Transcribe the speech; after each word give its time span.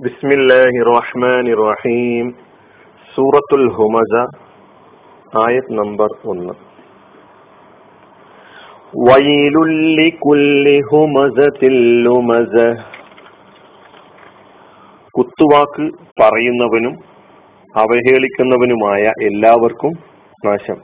ബിസ്മില്ലാഹി 0.00 0.78
റഹ്മാനി 0.94 1.52
റഹീം 1.52 2.30
സൂറത്തുൽ 3.14 3.68
ഹുമസ 3.68 4.14
ആയത് 5.38 5.70
നമ്പർ 5.70 6.08
ഒന്ന്. 6.24 6.52
വൈലുല്ലി 9.08 10.10
കുല്ലി 10.10 10.80
ഹുമസത്തിൽ 10.80 12.08
കുത്തുവാക്ക് 15.10 15.90
പറയുന്നവനും 16.20 16.98
അവഹേളിക്കുന്നവനുമായ 17.76 19.12
എല്ലാവർക്കും 19.22 19.92
നാശം. 20.44 20.76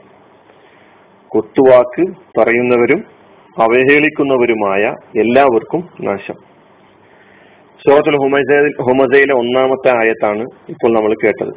കുത്തുവാക്ക് 1.27 2.05
പറയുന്നവരും 2.39 3.03
അവഹേളിക്കുന്നവരുമായ 3.61 4.93
എല്ലാവർക്കും 5.19 5.89
നാശം. 6.01 6.52
സൂറത്തുൽ 7.81 8.17
ഹുമസയിലെ 8.81 9.33
ഒന്നാമത്തെ 9.33 9.97
ആയത്താണ് 9.97 10.41
ഇപ്പോൾ 10.69 10.93
നമ്മൾ 10.93 11.13
കേട്ടത്. 11.23 11.53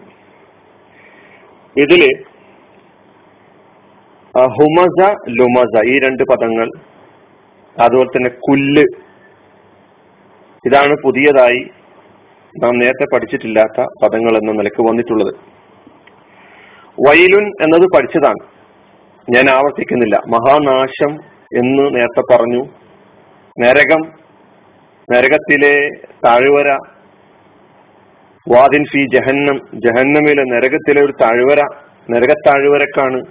ഇതിൽ 1.81 2.23
ഹുമസ 4.39 5.15
ലുമസ 5.29 5.85
ഈ 5.87 5.99
രണ്ട് 5.99 6.23
പദങ്ങൾ 6.23 6.71
അതുപോലെ 7.81 8.09
തന്നെ 8.09 8.31
കുല്ല് 8.31 8.85
ഇതാണ് 10.67 10.97
പുതിയതായി 11.05 11.69
നാം 12.63 12.79
നേരത്തെ 12.79 13.07
പഠിച്ചിട്ടില്ലാത്ത 13.15 13.87
പദങ്ങൾ 14.03 14.37
എന്ന 14.37 14.53
നിലയ്ക്ക് 14.53 14.89
വന്നിട്ടുള്ളത്. 14.89 15.35
വൈലുൻ 17.09 17.47
എന്നത് 17.49 17.97
പഠിച്ചതാണ്. 17.97 18.49
ഞാൻ 19.37 19.51
ആവർത്തിക്കുന്നില്ല. 19.51 20.17
മഹാനാശം 20.17 21.13
എന്ന് 21.59 21.97
നേരത്തെ 21.97 22.37
പറഞ്ഞു. 22.37 22.65
നരകം 23.65 24.26
നരകത്തിലെ 25.13 25.91
താഴ്വര 26.25 26.79
വാദിൻ 28.49 28.85
ഫി 28.85 29.07
ജഹന്നം 29.17 29.61
ജഹന്നമിലെ 29.75 30.43
നരകത്തിലെ 30.43 31.05
ഒരു 31.05 31.13
താഴ്വര 31.23 31.61
നരകത്താഴ്വരക്കാണ് 32.11 33.23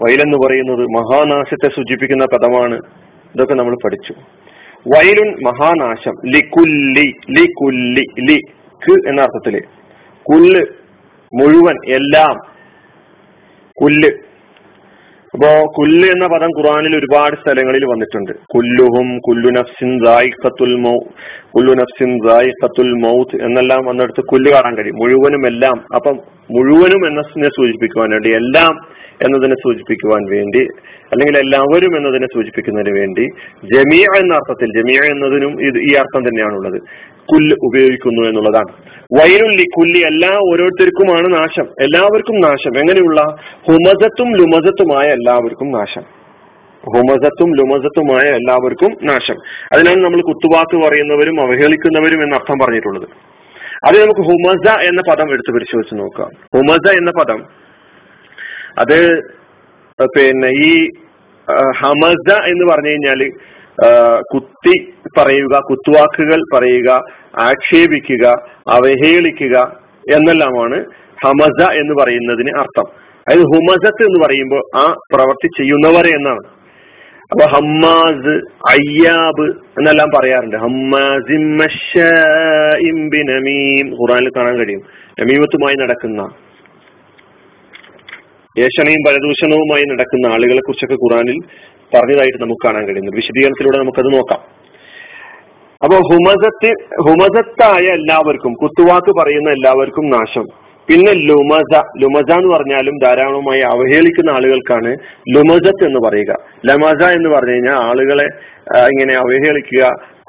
വയലെന്ന് 0.00 0.38
പറയുന്നത്. 0.46 0.80
മഹാനാശത്തെ 0.80 1.68
സൂചിപ്പിക്കുന്ന 1.68 2.24
പദമാണ്. 2.24 2.78
ഇതൊക്കെ 3.34 3.54
നമ്മൾ 3.54 3.76
പഠിച്ചു. 3.84 4.14
വയലുൻ 4.94 5.44
മഹാനാശം 5.44 6.12
ലി 6.26 6.40
കുല്ലി 6.40 7.12
ലി 7.38 7.52
കുല്ലി 7.62 8.02
ലി 8.30 8.40
ക് 8.86 9.08
എന്ന 9.08 9.22
അർത്ഥത്തിൽ. 9.22 9.62
കുല്ല് 10.30 10.60
മുഴുവൻ 11.34 11.76
എല്ലാം 11.86 12.38
കുല്ല് 13.82 14.10
അപ്പോ 15.34 15.72
കുല്ല് 15.78 16.08
എന്ന 16.08 16.26
പദം 16.26 16.48
ഖുറാനിൽ 16.58 16.98
ഒരുപാട് 16.98 17.36
സ്ഥലങ്ങളിൽ 17.36 17.84
വന്നിട്ടുണ്ട്. 17.84 18.32
കുല്ലുഹും 18.54 19.18
കുല്ലു 19.18 19.50
നഫ്സിൻ 19.50 19.98
കുല്ലു 21.56 21.74
നഫ്സിൻ 21.74 22.20
മൗത്ത് 23.00 23.44
എന്നെല്ലാം 23.44 23.84
വന്നെടുത്ത് 23.84 24.24
കുല്ല് 24.24 24.50
കാണാൻ 24.50 24.76
കഴിയും. 24.76 24.96
മുഴുവനും 24.96 25.46
എല്ലാം. 25.46 25.84
അപ്പം 25.94 26.20
മുഴുവനും 26.50 27.06
എന്നതിനെ 27.06 27.48
സൂചിപ്പിക്കുവാൻ 27.48 28.10
വേണ്ടി 28.10 28.34
എല്ലാം 28.34 28.94
എന്നതിനെ 29.26 29.54
സൂചിപ്പിക്കുവാൻ 29.54 30.30
വേണ്ടി 30.30 30.58
അല്ലെങ്കിൽ 31.04 31.38
എല്ലാവരും 31.38 31.96
എന്നതിനെ 31.96 32.26
സൂചിപ്പിക്കുന്നതിന് 32.26 32.98
വേണ്ടി 32.98 33.28
ജമിയ 33.64 34.18
എന്ന 34.18 34.34
അർത്ഥത്തിൽ 34.34 34.80
ജമിയ 34.80 35.10
എന്നതിനും 35.10 35.62
ഇത് 35.62 35.78
ഈ 35.78 35.94
അർത്ഥം 35.94 36.28
തന്നെയാണുള്ളത്. 36.28 36.82
കുല്ല് 37.24 37.56
ഉപയോഗിക്കുന്നു 37.64 38.28
എന്നുള്ളതാണ്. 38.28 38.82
വൈരുല്ലി 39.20 39.64
കുല്ലി 39.64 40.06
എല്ലാ 40.06 40.28
ഓരോരുത്തർക്കുമാണ് 40.28 41.40
നാശം. 41.40 41.64
എല്ലാവർക്കും 41.80 42.40
നാശം. 42.40 42.78
എങ്ങനെയുള്ള? 42.78 43.22
ഹുമസത്തും 43.66 44.36
ലുമസത്തുമായ 44.36 45.06
എല്ലാവർക്കും 45.06 45.70
നാശം. 45.70 46.02
ഹുമസത്തും 46.96 47.54
ലുമസത്തുമായ 47.54 48.30
എല്ലാവർക്കും 48.30 48.96
നാശം. 49.02 49.34
അതിനാണ് 49.72 50.04
നമ്മൾ 50.04 50.20
കുത്തുവാക്ക് 50.20 50.86
പറയുന്നവരും 50.88 51.40
അവഹേളിക്കുന്നവരും 51.40 52.22
എന്ന 52.22 52.34
അർത്ഥം 52.34 52.58
പറഞ്ഞിട്ടുള്ളത്. 52.58 53.33
അത് 53.86 54.02
നമുക്ക് 54.02 54.20
ഹുമസ 54.20 54.80
എന്ന 54.80 55.00
പദം 55.10 55.32
എടുത്ത് 55.32 55.54
പരിശോധിച്ച് 55.54 55.94
നോക്കാം. 55.98 56.30
ഹുമസ 56.56 56.94
എന്ന 56.96 57.10
പദം. 57.20 57.40
അത് 58.78 58.98
പിന്നെ 60.04 60.48
ഈ 60.66 60.88
ഹമസ 61.76 62.26
എന്ന് 62.46 62.72
പറഞ്ഞു 62.72 62.88
കഴിഞ്ഞാൽ 62.88 63.20
കുത്തി 64.34 64.74
പറയുക 65.18 65.60
കുത്തുവാക്കുകൾ 65.70 66.40
പറയുക 66.54 66.90
ആക്ഷേപിക്കുക 67.38 68.26
അവഹേളിക്കുക 68.68 69.56
എന്നെല്ലാമാണ് 70.14 70.84
ഹമസ 71.24 71.70
എന്ന് 71.72 71.94
പറയുന്നതിന് 72.02 72.58
അർത്ഥം. 72.58 72.86
അതായത് 73.28 73.46
ഹുമസത്ത് 73.54 74.02
എന്ന് 74.08 74.26
പറയുമ്പോൾ 74.26 74.62
ആ 74.76 74.84
പ്രവർത്തി 75.14 75.48
ചെയ്യുന്നവരെ 75.58 76.10
എന്നാണ്. 76.16 76.53
അപ്പൊ 77.24 77.46
ഹമ്മാസ് 77.46 78.34
അയ്യാബ് 78.70 79.50
എന്നെല്ലാം 79.50 80.10
പറയാറുണ്ട്. 80.18 80.56
ഹമ്മാസിം 80.56 81.58
ഖുറാനിൽ 83.94 84.30
കാണാൻ 84.36 84.58
കഴിയും. 84.58 84.82
നമീമത്തുമായി 85.20 85.74
നടക്കുന്ന 85.74 86.20
ഏഷണയും 88.58 89.04
പരദൂഷണവുമായി 89.08 89.84
നടക്കുന്ന 89.84 90.26
ആളുകളെ 90.26 90.60
കുറിച്ചൊക്കെ 90.60 90.94
ഖുറാനിൽ 90.94 91.38
പറഞ്ഞതായിട്ട് 91.94 92.42
നമുക്ക് 92.42 92.66
കാണാൻ 92.66 92.86
കഴിയുന്നു. 92.86 93.16
വിശദീകരണത്തിലൂടെ 93.16 93.78
നമുക്കത് 93.78 94.12
നോക്കാം. 94.12 94.40
അപ്പൊ 95.82 95.96
ഹുമസത്ത് 95.96 96.70
ഹുമസത്തായ 97.08 97.94
എല്ലാവർക്കും 97.94 98.54
കുത്തുവാക്ക് 98.54 99.20
പറയുന്ന 99.20 99.50
എല്ലാവർക്കും 99.50 100.10
നാശം. 100.10 100.63
പിന്നെ 100.88 101.12
ലുമസ 101.12 101.82
ലുമസ 102.02 102.36
എന്ന് 102.36 102.54
പറഞ്ഞാലും 102.54 102.98
ധാരാളമായി 103.04 103.60
അവഹേളിക്കുന്ന 103.60 104.30
ആളുകൾക്കാണ് 104.30 104.96
ലുമസത്ത് 105.36 105.86
എന്ന് 105.86 106.00
പറയുക. 106.08 106.32
ലമസ 106.66 107.02
എന്ന് 107.10 107.28
പറഞ്ഞു 107.28 107.52
കഴിഞ്ഞാൽ 107.52 107.74
ആളുകളെ 107.74 108.26
ഇങ്ങനെ 108.78 109.14
അവഹേളിക്കുക 109.14 109.84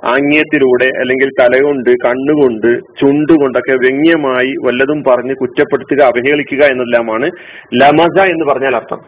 ആംഗ്യത്തിലൂടെ 0.05 0.87
അല്ലെങ്കിൽ 0.99 1.29
തലകൊണ്ട് 1.41 1.89
കണ്ണുകൊണ്ട് 1.89 2.79
ചുണ്ടുകൊണ്ടൊക്കെ 2.99 3.71
വ്യംഗ്യമായി 3.71 4.53
വല്ലതും 4.65 5.03
പറഞ്ഞ് 5.07 5.35
കുറ്റപ്പെടുത്തുക 5.35 6.01
അവഹേളിക്കുക 6.01 6.63
എന്നെല്ലാമാണ് 6.65 7.29
ലമസ 7.73 8.17
എന്ന് 8.25 8.45
പറഞ്ഞാൽ 8.45 8.75
അർത്ഥം. 8.75 8.99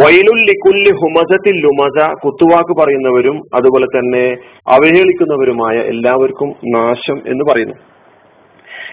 വൈലുല്ലിക്കുല്ലി 0.00 0.90
ഹുമസത്തിൽ 0.90 1.56
ലുമസ 1.66 2.08
കുത്തുവാക്ക് 2.24 2.80
പറയുന്നവരും 2.80 3.42
അതുപോലെ 3.54 3.86
തന്നെ 3.86 4.26
അവഹേളിക്കുന്നവരുമായ 4.68 5.76
എല്ലാവർക്കും 5.76 6.48
നാശം 6.48 7.22
എന്ന് 7.26 7.44
പറയുന്നു. 7.52 7.74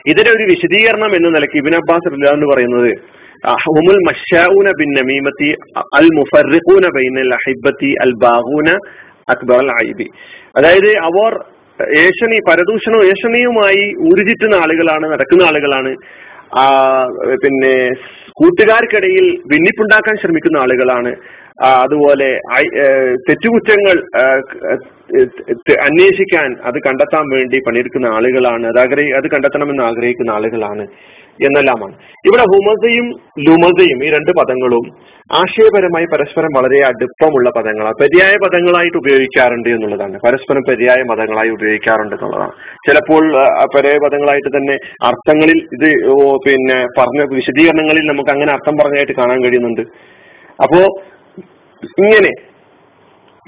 ഇതിന്റെ 0.07 0.31
ഒരു 0.31 0.43
വിശദീകരണം 0.43 1.15
എന്ന 1.15 1.29
നിലയ്ക്ക് 1.29 1.57
ഇബിൻ 1.57 1.75
അബ്ബാസ് 1.75 2.13
എന്ന് 2.33 2.53
പറയുന്നത് 2.53 2.91
അതായത് 10.57 10.97
അവർ 10.97 11.39
ഏഷണി 11.97 12.39
പരദൂഷണവും 12.49 13.05
ഏഷണിയുമായി 13.05 14.11
ഉരുചിറ്റുന്ന 14.11 14.55
ആളുകളാണ് 14.55 15.11
നടക്കുന്ന 15.11 15.43
ആളുകളാണ്. 15.43 15.95
ആ 16.57 16.65
പിന്നെ 17.33 17.89
കൂട്ടുകാർക്കിടയിൽ 18.31 19.37
ഭിന്നിപ്പുണ്ടാക്കാൻ 19.47 20.15
ശ്രമിക്കുന്ന 20.17 20.57
ആളുകളാണ്. 20.57 21.15
അതുപോലെ 21.59 22.29
തെറ്റുകുറ്റങ്ങൾ 23.27 23.97
അന്വേഷിക്കാൻ 25.87 26.49
അത് 26.69 26.77
കണ്ടെത്താൻ 26.87 27.25
വേണ്ടി 27.35 27.59
പണിയെടുക്കുന്ന 27.67 28.07
ആളുകളാണ് 28.17 28.65
അത് 28.71 28.79
ആഗ്രഹി 28.85 29.11
അത് 29.19 29.27
കണ്ടെത്തണമെന്ന് 29.33 29.83
ആഗ്രഹിക്കുന്ന 29.83 30.31
ആളുകളാണ് 30.31 30.85
എന്നെല്ലാമാണ്. 31.47 31.95
ഇവിടെ 32.27 32.43
ഹുമസയും 32.51 33.07
ലുമസയും 33.47 33.99
ഈ 34.05 34.07
രണ്ട് 34.15 34.31
പദങ്ങളും 34.39 34.85
ആശയപരമായി 35.39 36.05
പരസ്പരം 36.13 36.51
വളരെ 36.57 36.79
അടുപ്പമുള്ള 36.89 37.49
പദങ്ങളാണ് 37.57 37.97
പര്യായ 38.03 38.33
പദങ്ങളായിട്ട് 38.45 38.97
ഉപയോഗിക്കാറുണ്ട് 39.01 39.69
എന്നുള്ളതാണ്. 39.69 40.15
പരസ്പരം 40.25 40.63
പര്യായ 40.69 40.99
പദങ്ങളായി 41.11 41.51
ഉപയോഗിക്കാറുണ്ട് 41.57 42.15
എന്നുള്ളതാണ്. 42.15 42.53
ചിലപ്പോൾ 42.87 43.23
പര്യായ 43.75 43.97
പദങ്ങളായിട്ട് 44.05 44.51
തന്നെ 44.57 44.77
അർത്ഥങ്ങളിൽ 45.09 45.59
ഇത് 45.77 45.89
പിന്നെ 46.47 46.79
പറഞ്ഞ 46.99 47.21
വിശദീകരണങ്ങളിൽ 47.35 48.07
നമുക്ക് 48.11 48.33
അങ്ങനെ 48.35 48.53
അർത്ഥം 48.57 48.77
പറഞ്ഞായിട്ട് 48.83 49.17
കാണാൻ 49.21 49.39
കഴിയുന്നുണ്ട്. 49.45 49.83
അപ്പോ 50.65 50.81
ഇങ്ങനെ. 51.83 52.31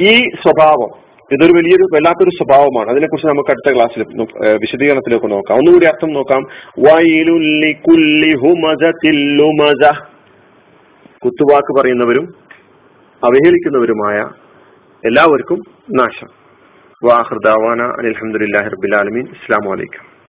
ഈ 0.01 0.23
സ്വഭാവം 0.23 1.09
ഇതൊരു 1.31 1.53
വലിയൊരു 1.53 1.83
വല്ലാത്തൊരു 1.83 2.29
സ്വഭാവമാണ്. 2.29 2.89
അതിനെക്കുറിച്ച് 2.89 3.27
നമുക്ക് 3.27 3.49
അടുത്ത 3.49 3.75
ക്ലാസ്സിൽ 3.75 4.03
വിശദീകരണത്തിലേക്ക് 4.53 5.31
നോക്കാം. 5.31 5.57
ഒന്നുകൂടി 5.57 5.85
അർത്ഥം 5.85 6.13
നോക്കാം. 6.13 6.43
കുത്തുവാക്ക് 11.25 11.81
പറയുന്നവരും 11.81 12.33
അവഹേളിക്കുന്നവരുമായ 13.23 14.29
എല്ലാവർക്കും 15.05 15.59
നാശം. 15.91 16.27
വാഹൃദാവാന 17.03 17.81
അലഹമുല്ലാ 17.81 18.61
റബിലാലമീൻ 18.61 19.25
ഇസ്ലാം 19.25 19.71
വലൈക്കും 19.71 20.18